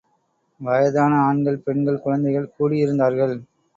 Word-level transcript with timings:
வயதான 0.61 1.13
ஆண்கள், 1.19 1.59
பெண்கள், 1.59 2.01
குழந்தைகள் 2.01 2.51
கூடியிருந்தார்கள். 2.59 3.35